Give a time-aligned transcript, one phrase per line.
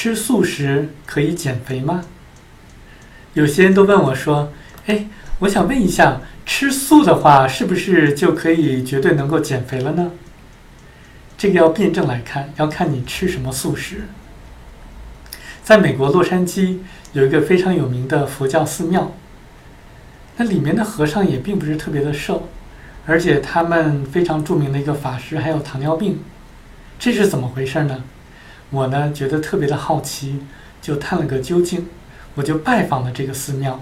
[0.00, 2.04] 吃素食可以减肥吗？
[3.34, 4.52] 有些人都问我说
[4.86, 5.06] ：“哎，
[5.40, 10.12] 我想问一下，吃素的话是不是就可以绝对能够减肥了呢？”
[11.36, 14.02] 这个要辩证来看，要看你吃什么素食。
[15.64, 16.78] 在美国洛杉矶
[17.12, 19.10] 有一个非常有名的佛教寺庙，
[20.36, 22.48] 那里面的和尚也并不是特别的瘦，
[23.04, 26.20] 而且他们非常著名的一个法师还有糖尿病，
[27.00, 28.04] 这是怎么回事呢？
[28.70, 30.40] 我呢觉得特别的好奇，
[30.80, 31.86] 就探了个究竟，
[32.34, 33.80] 我就拜访了这个寺庙，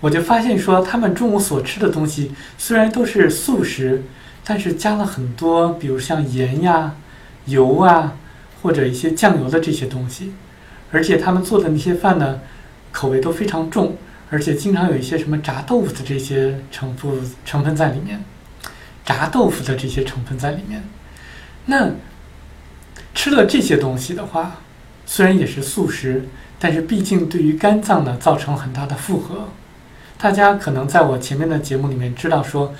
[0.00, 4.02] 我就发现说他们中午所吃的东西虽然都是素食。
[4.44, 6.96] 但是加了很多，比如像盐呀、
[7.46, 8.14] 油啊，
[8.60, 10.32] 或者一些酱油的这些东西，
[10.90, 12.40] 而且他们做的那些饭呢，
[12.90, 13.96] 口味都非常重，
[14.30, 17.12] 而且经常有一些什么炸豆腐的这些成分
[17.44, 18.24] 成分在里面，
[19.04, 20.82] 炸豆腐的这些成分在里面。
[21.66, 21.92] 那
[23.22, 24.56] 吃了这些东西的话，
[25.06, 26.26] 虽然也是素食，
[26.58, 29.46] 但是毕竟对于肝脏呢造成很大的负荷。
[30.18, 32.74] 大家可能在我前面的节目里面知道说。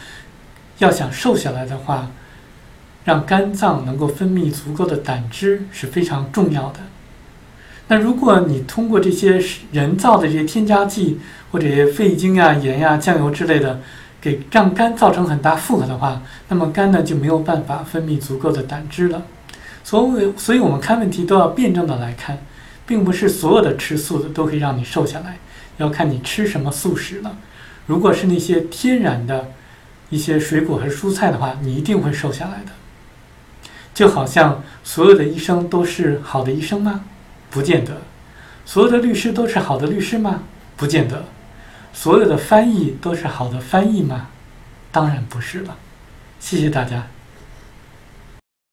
[0.79, 2.11] 要想瘦下来的话，
[3.05, 6.81] 让肝脏能够分泌足够的胆汁是非常重要的。
[7.87, 9.41] 那如果你通过这些
[9.71, 11.21] 人造的这些添加剂
[11.53, 13.79] 或者费精啊、盐呀、酱油之类的，
[14.21, 19.23] 给让肝造成很大负荷的话，那么肝呢就没有办法分泌足够的胆汁了。
[19.85, 22.39] 所以，所以我们看问题都要辩证的来看，
[22.87, 25.39] 并不是所有的吃素的都可以让你瘦下来，
[25.79, 27.37] 要看你吃什么素食了。
[27.87, 29.53] 如果是那些天然的。
[30.13, 32.73] 一些水果和蔬菜的话，你一定会瘦下来的。
[33.95, 37.07] 就好像所有的医生都是好的医生吗？
[37.51, 38.03] 不见得。
[38.67, 40.43] 所有的律师都是好的律师吗？
[40.77, 41.25] 不见得。
[41.95, 44.27] 所有的翻译都是好的翻译吗？
[44.91, 45.79] 当然不是了。
[46.39, 47.07] 谢谢大家。